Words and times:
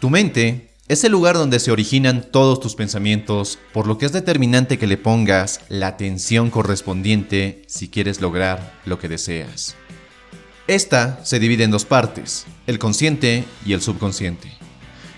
Tu 0.00 0.10
mente 0.10 0.68
es 0.88 1.04
el 1.04 1.12
lugar 1.12 1.36
donde 1.36 1.58
se 1.58 1.70
originan 1.70 2.26
todos 2.30 2.60
tus 2.60 2.74
pensamientos, 2.74 3.58
por 3.72 3.86
lo 3.86 3.96
que 3.96 4.04
es 4.04 4.12
determinante 4.12 4.78
que 4.78 4.86
le 4.86 4.98
pongas 4.98 5.62
la 5.70 5.86
atención 5.86 6.50
correspondiente 6.50 7.62
si 7.66 7.88
quieres 7.88 8.20
lograr 8.20 8.74
lo 8.84 8.98
que 8.98 9.08
deseas. 9.08 9.74
Esta 10.66 11.24
se 11.24 11.38
divide 11.38 11.64
en 11.64 11.70
dos 11.70 11.86
partes, 11.86 12.44
el 12.66 12.78
consciente 12.78 13.44
y 13.64 13.72
el 13.72 13.80
subconsciente. 13.80 14.52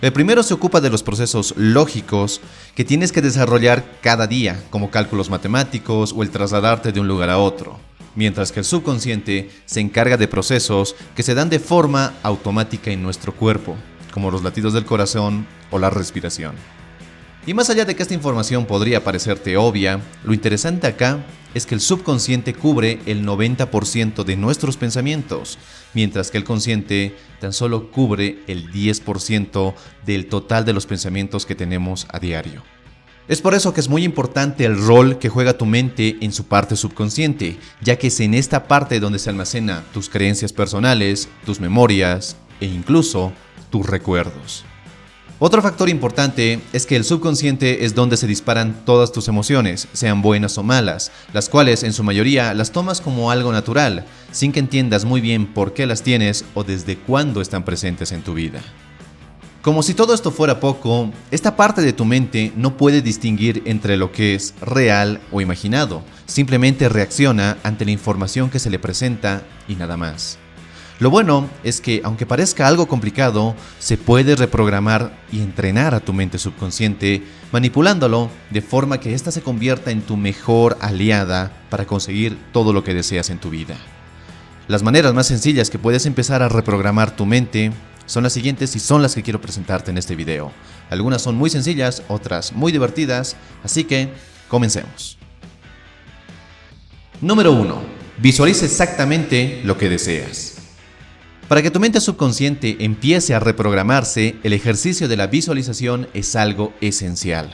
El 0.00 0.12
primero 0.12 0.44
se 0.44 0.54
ocupa 0.54 0.80
de 0.80 0.90
los 0.90 1.02
procesos 1.02 1.54
lógicos 1.56 2.40
que 2.76 2.84
tienes 2.84 3.10
que 3.10 3.20
desarrollar 3.20 3.84
cada 4.00 4.28
día, 4.28 4.62
como 4.70 4.92
cálculos 4.92 5.28
matemáticos 5.28 6.14
o 6.16 6.22
el 6.22 6.30
trasladarte 6.30 6.92
de 6.92 7.00
un 7.00 7.08
lugar 7.08 7.30
a 7.30 7.38
otro, 7.38 7.80
mientras 8.14 8.52
que 8.52 8.60
el 8.60 8.64
subconsciente 8.64 9.50
se 9.66 9.80
encarga 9.80 10.16
de 10.16 10.28
procesos 10.28 10.94
que 11.16 11.24
se 11.24 11.34
dan 11.34 11.50
de 11.50 11.58
forma 11.58 12.14
automática 12.22 12.92
en 12.92 13.02
nuestro 13.02 13.34
cuerpo, 13.34 13.76
como 14.18 14.32
los 14.32 14.42
latidos 14.42 14.72
del 14.72 14.84
corazón 14.84 15.46
o 15.70 15.78
la 15.78 15.90
respiración. 15.90 16.56
Y 17.46 17.54
más 17.54 17.70
allá 17.70 17.84
de 17.84 17.94
que 17.94 18.02
esta 18.02 18.14
información 18.14 18.66
podría 18.66 19.04
parecerte 19.04 19.56
obvia, 19.56 20.00
lo 20.24 20.34
interesante 20.34 20.88
acá 20.88 21.24
es 21.54 21.66
que 21.66 21.76
el 21.76 21.80
subconsciente 21.80 22.52
cubre 22.52 22.98
el 23.06 23.24
90% 23.24 24.24
de 24.24 24.36
nuestros 24.36 24.76
pensamientos, 24.76 25.56
mientras 25.94 26.32
que 26.32 26.38
el 26.38 26.42
consciente 26.42 27.14
tan 27.40 27.52
solo 27.52 27.92
cubre 27.92 28.40
el 28.48 28.72
10% 28.72 29.74
del 30.04 30.26
total 30.26 30.64
de 30.64 30.72
los 30.72 30.86
pensamientos 30.86 31.46
que 31.46 31.54
tenemos 31.54 32.08
a 32.10 32.18
diario. 32.18 32.64
Es 33.28 33.40
por 33.40 33.54
eso 33.54 33.72
que 33.72 33.80
es 33.80 33.88
muy 33.88 34.02
importante 34.02 34.64
el 34.64 34.76
rol 34.84 35.20
que 35.20 35.28
juega 35.28 35.56
tu 35.56 35.64
mente 35.64 36.16
en 36.22 36.32
su 36.32 36.46
parte 36.46 36.74
subconsciente, 36.74 37.56
ya 37.82 37.96
que 37.96 38.08
es 38.08 38.18
en 38.18 38.34
esta 38.34 38.66
parte 38.66 38.98
donde 38.98 39.20
se 39.20 39.30
almacena 39.30 39.84
tus 39.94 40.08
creencias 40.08 40.52
personales, 40.52 41.28
tus 41.46 41.60
memorias 41.60 42.36
e 42.60 42.66
incluso 42.66 43.32
tus 43.70 43.86
recuerdos. 43.86 44.64
Otro 45.40 45.62
factor 45.62 45.88
importante 45.88 46.58
es 46.72 46.84
que 46.84 46.96
el 46.96 47.04
subconsciente 47.04 47.84
es 47.84 47.94
donde 47.94 48.16
se 48.16 48.26
disparan 48.26 48.84
todas 48.84 49.12
tus 49.12 49.28
emociones, 49.28 49.86
sean 49.92 50.20
buenas 50.20 50.58
o 50.58 50.64
malas, 50.64 51.12
las 51.32 51.48
cuales 51.48 51.84
en 51.84 51.92
su 51.92 52.02
mayoría 52.02 52.52
las 52.54 52.72
tomas 52.72 53.00
como 53.00 53.30
algo 53.30 53.52
natural, 53.52 54.04
sin 54.32 54.50
que 54.50 54.58
entiendas 54.58 55.04
muy 55.04 55.20
bien 55.20 55.46
por 55.46 55.74
qué 55.74 55.86
las 55.86 56.02
tienes 56.02 56.44
o 56.54 56.64
desde 56.64 56.98
cuándo 56.98 57.40
están 57.40 57.64
presentes 57.64 58.10
en 58.10 58.22
tu 58.22 58.34
vida. 58.34 58.60
Como 59.62 59.84
si 59.84 59.94
todo 59.94 60.12
esto 60.12 60.32
fuera 60.32 60.58
poco, 60.58 61.12
esta 61.30 61.54
parte 61.54 61.82
de 61.82 61.92
tu 61.92 62.04
mente 62.04 62.52
no 62.56 62.76
puede 62.76 63.00
distinguir 63.00 63.62
entre 63.64 63.96
lo 63.96 64.10
que 64.10 64.34
es 64.34 64.54
real 64.60 65.20
o 65.30 65.40
imaginado, 65.40 66.02
simplemente 66.26 66.88
reacciona 66.88 67.58
ante 67.62 67.84
la 67.84 67.92
información 67.92 68.50
que 68.50 68.58
se 68.58 68.70
le 68.70 68.80
presenta 68.80 69.42
y 69.68 69.76
nada 69.76 69.96
más. 69.96 70.38
Lo 71.00 71.10
bueno 71.10 71.48
es 71.62 71.80
que, 71.80 72.00
aunque 72.02 72.26
parezca 72.26 72.66
algo 72.66 72.88
complicado, 72.88 73.54
se 73.78 73.96
puede 73.96 74.34
reprogramar 74.34 75.16
y 75.30 75.40
entrenar 75.40 75.94
a 75.94 76.00
tu 76.00 76.12
mente 76.12 76.38
subconsciente, 76.38 77.22
manipulándolo 77.52 78.30
de 78.50 78.62
forma 78.62 78.98
que 78.98 79.14
ésta 79.14 79.30
se 79.30 79.42
convierta 79.42 79.92
en 79.92 80.02
tu 80.02 80.16
mejor 80.16 80.76
aliada 80.80 81.52
para 81.70 81.86
conseguir 81.86 82.36
todo 82.52 82.72
lo 82.72 82.82
que 82.82 82.94
deseas 82.94 83.30
en 83.30 83.38
tu 83.38 83.48
vida. 83.48 83.76
Las 84.66 84.82
maneras 84.82 85.14
más 85.14 85.28
sencillas 85.28 85.70
que 85.70 85.78
puedes 85.78 86.04
empezar 86.04 86.42
a 86.42 86.48
reprogramar 86.48 87.14
tu 87.14 87.26
mente 87.26 87.70
son 88.06 88.24
las 88.24 88.32
siguientes 88.32 88.74
y 88.74 88.80
son 88.80 89.00
las 89.00 89.14
que 89.14 89.22
quiero 89.22 89.40
presentarte 89.40 89.92
en 89.92 89.98
este 89.98 90.16
video. 90.16 90.50
Algunas 90.90 91.22
son 91.22 91.36
muy 91.36 91.48
sencillas, 91.48 92.02
otras 92.08 92.52
muy 92.52 92.72
divertidas, 92.72 93.36
así 93.62 93.84
que 93.84 94.08
comencemos. 94.48 95.16
Número 97.20 97.52
1. 97.52 97.82
Visualiza 98.18 98.64
exactamente 98.64 99.60
lo 99.64 99.78
que 99.78 99.88
deseas. 99.88 100.47
Para 101.48 101.62
que 101.62 101.70
tu 101.70 101.80
mente 101.80 101.98
subconsciente 102.02 102.76
empiece 102.80 103.34
a 103.34 103.40
reprogramarse, 103.40 104.36
el 104.42 104.52
ejercicio 104.52 105.08
de 105.08 105.16
la 105.16 105.28
visualización 105.28 106.06
es 106.12 106.36
algo 106.36 106.74
esencial. 106.82 107.50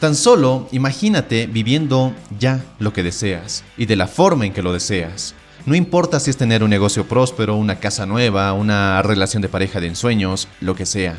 Tan 0.00 0.16
solo 0.16 0.68
imagínate 0.72 1.46
viviendo 1.46 2.12
ya 2.40 2.64
lo 2.80 2.92
que 2.92 3.04
deseas 3.04 3.62
y 3.76 3.86
de 3.86 3.94
la 3.94 4.08
forma 4.08 4.44
en 4.44 4.52
que 4.52 4.62
lo 4.62 4.72
deseas. 4.72 5.36
No 5.66 5.76
importa 5.76 6.18
si 6.18 6.30
es 6.30 6.36
tener 6.36 6.64
un 6.64 6.70
negocio 6.70 7.06
próspero, 7.06 7.54
una 7.54 7.78
casa 7.78 8.06
nueva, 8.06 8.52
una 8.54 9.00
relación 9.02 9.40
de 9.40 9.48
pareja 9.48 9.78
de 9.78 9.86
ensueños, 9.86 10.48
lo 10.60 10.74
que 10.74 10.84
sea. 10.84 11.16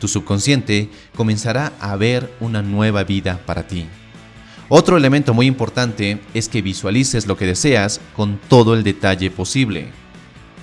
Tu 0.00 0.06
subconsciente 0.06 0.90
comenzará 1.16 1.72
a 1.80 1.96
ver 1.96 2.30
una 2.40 2.60
nueva 2.60 3.04
vida 3.04 3.40
para 3.46 3.66
ti. 3.66 3.86
Otro 4.68 4.98
elemento 4.98 5.32
muy 5.32 5.46
importante 5.46 6.20
es 6.34 6.50
que 6.50 6.60
visualices 6.60 7.26
lo 7.26 7.38
que 7.38 7.46
deseas 7.46 8.02
con 8.14 8.38
todo 8.48 8.74
el 8.74 8.84
detalle 8.84 9.30
posible. 9.30 9.88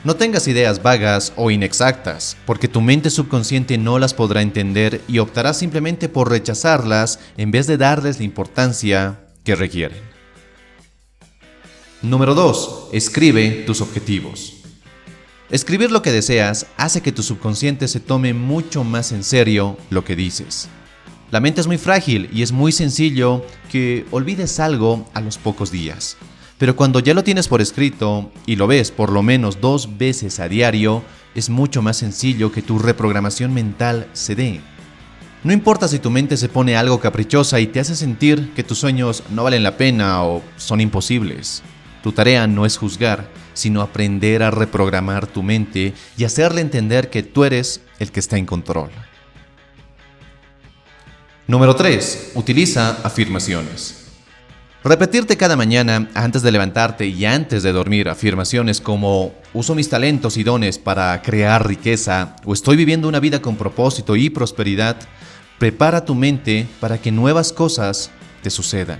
No 0.05 0.16
tengas 0.16 0.47
ideas 0.47 0.83
vagas 0.83 1.33
o 1.35 1.49
inexactas, 1.49 2.38
porque 2.45 2.67
tu 2.67 2.79
mente 2.79 3.09
subconsciente 3.09 3.79
no 3.79 3.97
las 3.97 4.13
podrá 4.13 4.43
entender 4.43 5.01
y 5.07 5.17
optará 5.17 5.51
simplemente 5.51 6.09
por 6.09 6.29
rechazarlas 6.29 7.19
en 7.38 7.49
vez 7.49 7.66
de 7.66 7.77
darles 7.77 8.19
la 8.19 8.25
importancia 8.25 9.21
que 9.43 9.55
requieren. 9.55 9.97
Número 12.03 12.35
2. 12.35 12.89
Escribe 12.91 13.63
tus 13.66 13.81
objetivos. 13.81 14.57
Escribir 15.49 15.89
lo 15.89 16.03
que 16.03 16.11
deseas 16.11 16.67
hace 16.77 17.01
que 17.01 17.11
tu 17.11 17.23
subconsciente 17.23 17.87
se 17.87 17.99
tome 17.99 18.35
mucho 18.35 18.83
más 18.83 19.11
en 19.11 19.23
serio 19.23 19.75
lo 19.89 20.05
que 20.05 20.16
dices. 20.16 20.69
La 21.31 21.39
mente 21.39 21.61
es 21.61 21.67
muy 21.67 21.79
frágil 21.79 22.29
y 22.31 22.43
es 22.43 22.51
muy 22.51 22.72
sencillo 22.72 23.43
que 23.72 24.05
olvides 24.11 24.59
algo 24.59 25.09
a 25.16 25.22
los 25.22 25.39
pocos 25.39 25.72
días. 25.72 26.16
Pero 26.57 26.75
cuando 26.75 26.99
ya 26.99 27.13
lo 27.13 27.23
tienes 27.23 27.47
por 27.47 27.61
escrito 27.61 28.31
y 28.45 28.55
lo 28.55 28.67
ves 28.67 28.91
por 28.91 29.11
lo 29.11 29.21
menos 29.21 29.59
dos 29.59 29.97
veces 29.97 30.39
a 30.39 30.47
diario, 30.47 31.03
es 31.35 31.49
mucho 31.49 31.81
más 31.81 31.97
sencillo 31.97 32.51
que 32.51 32.61
tu 32.61 32.79
reprogramación 32.79 33.53
mental 33.53 34.07
se 34.13 34.35
dé. 34.35 34.61
No 35.43 35.53
importa 35.53 35.88
si 35.88 35.99
tu 35.99 36.09
mente 36.09 36.38
se 36.38 36.49
pone 36.49 36.77
algo 36.77 36.99
caprichosa 36.99 37.59
y 37.59 37.67
te 37.67 37.79
hace 37.79 37.95
sentir 37.95 38.53
que 38.55 38.63
tus 38.63 38.79
sueños 38.79 39.23
no 39.29 39.43
valen 39.43 39.63
la 39.63 39.77
pena 39.77 40.23
o 40.23 40.41
son 40.55 40.81
imposibles. 40.81 41.61
Tu 42.01 42.13
tarea 42.13 42.47
no 42.47 42.66
es 42.66 42.77
juzgar, 42.77 43.29
sino 43.53 43.81
aprender 43.81 44.41
a 44.41 44.49
reprogramar 44.49 45.27
tu 45.27 45.43
mente 45.43 45.93
y 46.17 46.23
hacerle 46.23 46.61
entender 46.61 47.09
que 47.09 47.22
tú 47.22 47.43
eres 47.43 47.81
el 47.99 48.11
que 48.11 48.22
está 48.22 48.37
en 48.37 48.45
control. 48.45 48.89
Número 51.47 51.75
3. 51.75 52.31
Utiliza 52.35 53.01
afirmaciones. 53.03 54.04
Repetirte 54.85 55.35
cada 55.35 55.56
mañana, 55.56 56.12
antes 56.13 56.44
de 56.44 56.51
levantarte 56.51 57.07
y 57.07 57.25
antes 57.25 57.63
de 57.63 57.72
dormir, 57.72 58.07
afirmaciones 58.07 58.79
como 58.79 59.34
uso 59.51 59.73
mis 59.73 59.90
talentos 59.90 60.38
y 60.38 60.44
dones 60.44 60.78
para 60.78 61.19
crear 61.23 61.66
riqueza 61.66 62.35
o 62.46 62.53
estoy 62.53 62.78
viviendo 62.78 63.07
una 63.07 63.19
vida 63.19 63.41
con 63.41 63.56
propósito 63.56 64.16
y 64.16 64.29
prosperidad, 64.29 64.97
prepara 65.57 66.06
tu 66.06 66.13
mente 66.13 66.68
para 66.79 67.00
que 67.00 67.12
nuevas 67.12 67.51
cosas 67.51 68.12
te 68.44 68.51
sucedan. 68.51 69.00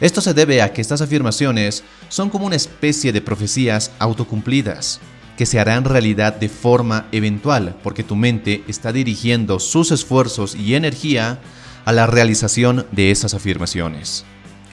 Esto 0.00 0.22
se 0.22 0.32
debe 0.32 0.62
a 0.62 0.72
que 0.72 0.80
estas 0.80 1.02
afirmaciones 1.02 1.84
son 2.08 2.30
como 2.30 2.46
una 2.46 2.56
especie 2.56 3.12
de 3.12 3.20
profecías 3.20 3.90
autocumplidas, 3.98 4.98
que 5.36 5.44
se 5.44 5.60
harán 5.60 5.84
realidad 5.84 6.36
de 6.36 6.48
forma 6.48 7.06
eventual, 7.12 7.76
porque 7.82 8.02
tu 8.02 8.16
mente 8.16 8.64
está 8.66 8.92
dirigiendo 8.92 9.60
sus 9.60 9.90
esfuerzos 9.90 10.54
y 10.54 10.74
energía 10.74 11.38
a 11.84 11.92
la 11.92 12.06
realización 12.06 12.86
de 12.92 13.10
esas 13.10 13.34
afirmaciones. 13.34 14.24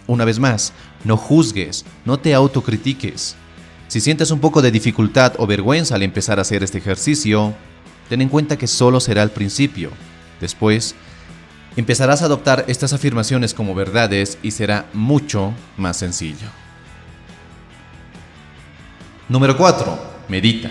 Una 0.07 0.23
vez 0.23 0.39
más, 0.39 0.73
no 1.03 1.17
juzgues, 1.17 1.85
no 2.05 2.17
te 2.17 2.33
autocritiques. 2.33 3.35
Si 3.89 3.99
sientes 3.99 4.31
un 4.31 4.39
poco 4.39 4.61
de 4.61 4.71
dificultad 4.71 5.33
o 5.37 5.45
vergüenza 5.45 5.95
al 5.95 6.03
empezar 6.03 6.39
a 6.39 6.43
hacer 6.43 6.63
este 6.63 6.77
ejercicio, 6.77 7.53
ten 8.09 8.21
en 8.21 8.29
cuenta 8.29 8.57
que 8.57 8.67
solo 8.67 8.99
será 9.01 9.21
al 9.21 9.31
principio. 9.31 9.91
Después, 10.39 10.95
empezarás 11.75 12.21
a 12.21 12.25
adoptar 12.25 12.65
estas 12.67 12.93
afirmaciones 12.93 13.53
como 13.53 13.75
verdades 13.75 14.37
y 14.41 14.51
será 14.51 14.87
mucho 14.93 15.53
más 15.75 15.97
sencillo. 15.97 16.47
Número 19.29 19.57
4. 19.57 19.99
Medita. 20.29 20.69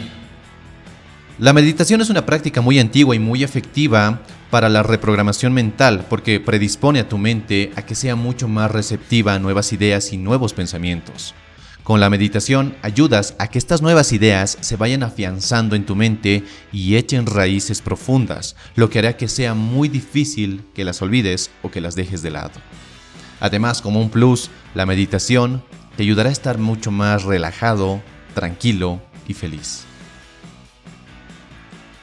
La 1.39 1.53
meditación 1.53 2.01
es 2.01 2.09
una 2.09 2.25
práctica 2.25 2.63
muy 2.63 2.79
antigua 2.79 3.15
y 3.15 3.19
muy 3.19 3.45
efectiva 3.45 4.23
para 4.51 4.69
la 4.69 4.83
reprogramación 4.83 5.53
mental 5.53 6.07
porque 6.09 6.41
predispone 6.41 7.01
a 7.01 7.09
tu 7.09 7.19
mente 7.19 7.73
a 7.77 7.83
que 7.83 7.95
sea 7.95 8.17
mucho 8.17 8.49
más 8.49 8.71
receptiva 8.71 9.35
a 9.35 9.39
nuevas 9.39 9.73
ideas 9.73 10.13
y 10.13 10.17
nuevos 10.17 10.53
pensamientos. 10.53 11.35
Con 11.87 12.01
la 12.01 12.11
meditación 12.11 12.75
ayudas 12.83 13.37
a 13.39 13.47
que 13.47 13.59
estas 13.59 13.81
nuevas 13.81 14.13
ideas 14.13 14.59
se 14.61 14.75
vayan 14.75 15.05
afianzando 15.05 15.77
en 15.77 15.87
tu 15.87 15.95
mente 15.95 16.43
y 16.73 16.97
echen 16.97 17.27
raíces 17.27 17.81
profundas, 17.81 18.57
lo 18.75 18.91
que 18.91 18.99
hará 18.99 19.17
que 19.17 19.29
sea 19.29 19.55
muy 19.55 19.89
difícil 19.89 20.65
que 20.75 20.85
las 20.85 21.01
olvides 21.01 21.51
o 21.63 21.71
que 21.71 21.81
las 21.81 21.95
dejes 21.95 22.23
de 22.23 22.33
lado. 22.33 22.61
Además, 23.39 23.83
como 23.83 24.01
un 24.01 24.11
plus, 24.11 24.51
la 24.75 24.85
meditación 24.85 25.63
te 25.97 26.03
ayudará 26.03 26.31
a 26.31 26.33
estar 26.33 26.59
mucho 26.59 26.91
más 26.91 27.23
relajado, 27.23 28.03
tranquilo 28.35 29.01
y 29.29 29.35
feliz. 29.35 29.85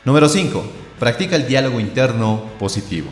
Número 0.06 0.30
5. 0.30 0.83
Practica 1.04 1.36
el 1.36 1.48
diálogo 1.48 1.82
interno 1.82 2.50
positivo. 2.58 3.10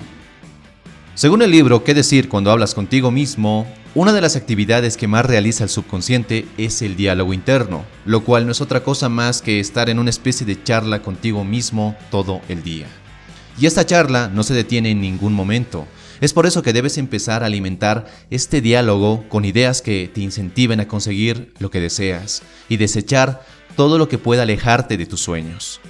Según 1.13 1.41
el 1.41 1.51
libro 1.51 1.83
¿Qué 1.83 1.93
decir 1.93 2.29
cuando 2.29 2.49
hablas 2.49 2.73
contigo 2.73 3.11
mismo? 3.11 3.67
Una 3.95 4.13
de 4.13 4.21
las 4.21 4.37
actividades 4.37 4.95
que 4.95 5.09
más 5.09 5.25
realiza 5.25 5.65
el 5.65 5.69
subconsciente 5.69 6.47
es 6.57 6.81
el 6.81 6.95
diálogo 6.95 7.33
interno, 7.33 7.83
lo 8.05 8.23
cual 8.23 8.45
no 8.45 8.53
es 8.53 8.61
otra 8.61 8.81
cosa 8.85 9.09
más 9.09 9.41
que 9.41 9.59
estar 9.59 9.89
en 9.89 9.99
una 9.99 10.09
especie 10.09 10.47
de 10.47 10.63
charla 10.63 11.01
contigo 11.01 11.43
mismo 11.43 11.97
todo 12.11 12.39
el 12.47 12.63
día. 12.63 12.87
Y 13.59 13.65
esta 13.65 13.85
charla 13.85 14.31
no 14.33 14.43
se 14.43 14.53
detiene 14.53 14.91
en 14.91 15.01
ningún 15.01 15.33
momento. 15.33 15.85
Es 16.21 16.31
por 16.31 16.45
eso 16.45 16.63
que 16.63 16.71
debes 16.71 16.97
empezar 16.97 17.43
a 17.43 17.47
alimentar 17.47 18.05
este 18.29 18.61
diálogo 18.61 19.25
con 19.27 19.43
ideas 19.43 19.81
que 19.81 20.09
te 20.13 20.21
incentiven 20.21 20.79
a 20.79 20.87
conseguir 20.87 21.53
lo 21.59 21.69
que 21.69 21.81
deseas 21.81 22.41
y 22.69 22.77
desechar 22.77 23.43
todo 23.75 23.97
lo 23.97 24.07
que 24.07 24.17
pueda 24.17 24.43
alejarte 24.43 24.95
de 24.95 25.05
tus 25.07 25.19
sueños. 25.19 25.81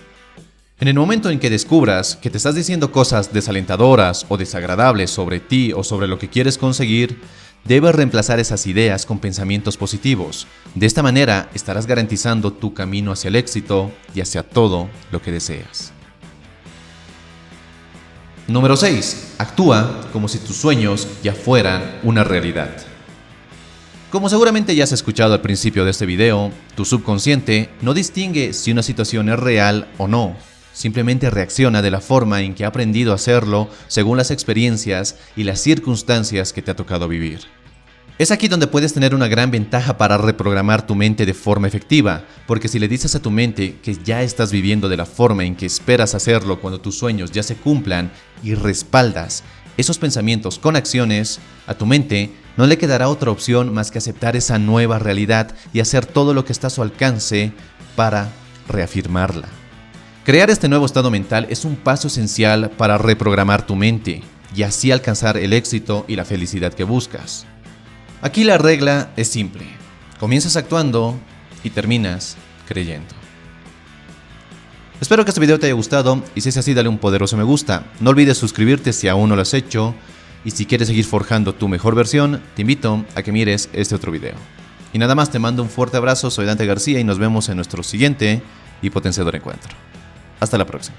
En 0.82 0.88
el 0.88 0.96
momento 0.96 1.30
en 1.30 1.38
que 1.38 1.52
descubras 1.52 2.16
que 2.16 2.32
te 2.32 2.38
estás 2.38 2.56
diciendo 2.56 2.92
cosas 2.92 3.32
desalentadoras 3.32 4.26
o 4.30 4.38
desagradables 4.38 5.12
sobre 5.12 5.40
ti 5.40 5.74
o 5.74 5.84
sobre 5.84 6.08
lo 6.08 6.18
que 6.18 6.28
quieres 6.28 6.58
conseguir, 6.58 7.22
debes 7.66 7.94
reemplazar 7.94 8.40
esas 8.40 8.66
ideas 8.66 9.06
con 9.06 9.20
pensamientos 9.20 9.78
positivos. 9.78 10.48
De 10.74 10.88
esta 10.88 11.04
manera 11.04 11.52
estarás 11.54 11.86
garantizando 11.86 12.52
tu 12.52 12.74
camino 12.74 13.12
hacia 13.12 13.28
el 13.28 13.36
éxito 13.36 13.92
y 14.16 14.22
hacia 14.22 14.42
todo 14.42 14.90
lo 15.12 15.22
que 15.22 15.32
deseas. 15.32 15.94
Número 18.48 18.76
6. 18.76 19.36
Actúa 19.38 20.10
como 20.12 20.28
si 20.28 20.40
tus 20.40 20.56
sueños 20.56 21.08
ya 21.22 21.36
fueran 21.36 22.00
una 22.02 22.24
realidad. 22.24 22.76
Como 24.10 24.30
seguramente 24.30 24.76
ya 24.76 24.86
has 24.86 24.94
escuchado 24.94 25.36
al 25.36 25.42
principio 25.42 25.86
de 25.86 25.92
este 25.92 26.08
video, 26.08 26.52
tu 26.74 26.86
subconsciente 26.86 27.70
no 27.84 27.94
distingue 27.94 28.54
si 28.54 28.72
una 28.72 28.82
situación 28.82 29.30
es 29.30 29.40
real 29.40 29.88
o 30.00 30.08
no. 30.08 30.36
Simplemente 30.74 31.30
reacciona 31.30 31.82
de 31.82 31.92
la 31.92 32.02
forma 32.02 32.42
en 32.42 32.56
que 32.56 32.66
ha 32.66 32.70
aprendido 32.70 33.12
a 33.12 33.16
hacerlo 33.16 33.70
según 33.88 34.18
las 34.18 34.32
experiencias 34.32 35.18
y 35.36 35.44
las 35.44 35.60
circunstancias 35.60 36.54
que 36.54 36.62
te 36.62 36.72
ha 36.72 36.76
tocado 36.76 37.08
vivir. 37.08 37.42
Es 38.18 38.30
aquí 38.30 38.48
donde 38.48 38.68
puedes 38.68 38.94
tener 38.94 39.16
una 39.16 39.28
gran 39.28 39.50
ventaja 39.50 39.98
para 39.98 40.18
reprogramar 40.18 40.86
tu 40.86 40.94
mente 40.94 41.26
de 41.26 41.34
forma 41.34 41.68
efectiva, 41.68 42.24
porque 42.46 42.68
si 42.68 42.78
le 42.78 42.88
dices 42.88 43.16
a 43.16 43.22
tu 43.22 43.32
mente 43.32 43.78
que 43.82 43.96
ya 43.96 44.22
estás 44.22 44.52
viviendo 44.52 44.90
de 44.90 44.98
la 44.98 45.08
forma 45.08 45.44
en 45.44 45.56
que 45.56 45.66
esperas 45.66 46.14
hacerlo 46.14 46.62
cuando 46.62 46.80
tus 46.80 46.98
sueños 46.98 47.32
ya 47.32 47.42
se 47.42 47.56
cumplan 47.56 48.12
y 48.44 48.54
respaldas 48.54 49.44
esos 49.78 49.98
pensamientos 49.98 50.60
con 50.60 50.76
acciones, 50.76 51.40
a 51.66 51.74
tu 51.74 51.86
mente 51.86 52.32
no 52.58 52.68
le 52.68 52.78
quedará 52.78 53.10
otra 53.10 53.32
opción 53.32 53.74
más 53.74 53.90
que 53.90 53.98
aceptar 53.98 54.36
esa 54.36 54.60
nueva 54.60 55.00
realidad 55.00 55.56
y 55.74 55.80
hacer 55.80 56.06
todo 56.06 56.34
lo 56.34 56.46
que 56.46 56.52
está 56.52 56.68
a 56.68 56.72
su 56.72 56.82
alcance 56.82 57.52
para 57.96 58.30
reafirmarla. 58.68 59.61
Crear 60.24 60.52
este 60.52 60.70
nuevo 60.70 60.86
estado 60.86 61.10
mental 61.10 61.48
es 61.50 61.66
un 61.66 61.76
paso 61.76 62.08
esencial 62.08 62.70
para 62.78 63.00
reprogramar 63.00 63.66
tu 63.66 63.76
mente 63.76 64.22
y 64.56 64.62
así 64.62 64.92
alcanzar 64.92 65.36
el 65.36 65.52
éxito 65.52 66.06
y 66.08 66.16
la 66.16 66.26
felicidad 66.26 66.74
que 66.74 66.84
buscas. 66.84 67.48
Aquí 68.22 68.44
la 68.44 68.60
regla 68.60 69.10
es 69.16 69.30
simple. 69.30 69.64
Comienzas 70.20 70.58
actuando 70.58 71.20
y 71.64 71.72
terminas 71.72 72.38
creyendo. 72.68 73.16
Espero 75.00 75.26
que 75.26 75.32
este 75.32 75.42
video 75.42 75.60
te 75.60 75.66
haya 75.66 75.74
gustado 75.74 76.22
y 76.36 76.42
si 76.42 76.50
es 76.50 76.58
así 76.58 76.76
dale 76.76 76.88
un 76.88 77.00
poderoso 77.00 77.36
me 77.36 77.44
gusta. 77.44 77.86
No 78.00 78.12
olvides 78.12 78.38
suscribirte 78.38 78.94
si 78.94 79.08
aún 79.08 79.28
no 79.28 79.36
lo 79.36 79.42
has 79.42 79.56
hecho 79.56 79.96
y 80.46 80.52
si 80.52 80.68
quieres 80.68 80.88
seguir 80.88 81.06
forjando 81.06 81.56
tu 81.56 81.68
mejor 81.68 81.96
versión, 81.96 82.44
te 82.56 82.62
invito 82.62 83.04
a 83.16 83.24
que 83.24 83.32
mires 83.32 83.70
este 83.74 83.96
otro 83.96 84.12
video. 84.12 84.36
Y 84.94 85.00
nada 85.00 85.16
más 85.16 85.32
te 85.32 85.40
mando 85.40 85.64
un 85.64 85.70
fuerte 85.70 85.98
abrazo, 85.98 86.30
soy 86.30 86.46
Dante 86.46 86.68
García 86.68 87.00
y 87.00 87.04
nos 87.04 87.18
vemos 87.18 87.50
en 87.50 87.56
nuestro 87.56 87.82
siguiente 87.82 88.44
y 88.84 88.92
potenciador 88.92 89.36
encuentro. 89.36 89.91
Hasta 90.42 90.58
la 90.58 90.66
próxima. 90.66 90.98